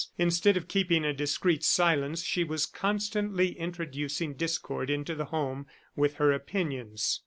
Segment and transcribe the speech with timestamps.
[0.17, 6.15] Instead of keeping a discreet silence, she was constantly introducing discord into the home with
[6.15, 7.19] her opinions.